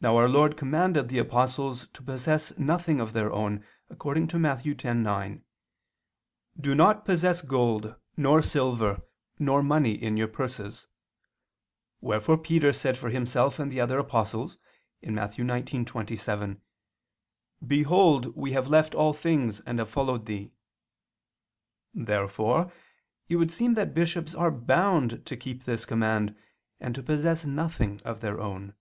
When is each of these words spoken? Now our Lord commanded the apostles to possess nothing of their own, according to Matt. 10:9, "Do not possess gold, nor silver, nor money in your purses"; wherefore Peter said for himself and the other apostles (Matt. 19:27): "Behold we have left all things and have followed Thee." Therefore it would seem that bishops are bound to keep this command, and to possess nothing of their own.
Now 0.00 0.16
our 0.16 0.28
Lord 0.28 0.56
commanded 0.56 1.08
the 1.08 1.18
apostles 1.18 1.88
to 1.92 2.04
possess 2.04 2.56
nothing 2.56 3.00
of 3.00 3.12
their 3.14 3.32
own, 3.32 3.66
according 3.90 4.28
to 4.28 4.38
Matt. 4.38 4.62
10:9, 4.62 5.42
"Do 6.60 6.74
not 6.76 7.04
possess 7.04 7.42
gold, 7.42 7.96
nor 8.16 8.40
silver, 8.40 9.00
nor 9.40 9.60
money 9.60 9.94
in 9.94 10.16
your 10.16 10.28
purses"; 10.28 10.86
wherefore 12.00 12.38
Peter 12.38 12.72
said 12.72 12.96
for 12.96 13.10
himself 13.10 13.58
and 13.58 13.72
the 13.72 13.80
other 13.80 13.98
apostles 13.98 14.56
(Matt. 15.02 15.32
19:27): 15.34 16.60
"Behold 17.66 18.36
we 18.36 18.52
have 18.52 18.68
left 18.68 18.94
all 18.94 19.12
things 19.12 19.58
and 19.66 19.80
have 19.80 19.90
followed 19.90 20.26
Thee." 20.26 20.52
Therefore 21.92 22.70
it 23.28 23.34
would 23.34 23.50
seem 23.50 23.74
that 23.74 23.94
bishops 23.94 24.32
are 24.32 24.52
bound 24.52 25.26
to 25.26 25.36
keep 25.36 25.64
this 25.64 25.84
command, 25.84 26.36
and 26.78 26.94
to 26.94 27.02
possess 27.02 27.44
nothing 27.44 28.00
of 28.04 28.20
their 28.20 28.40
own. 28.40 28.74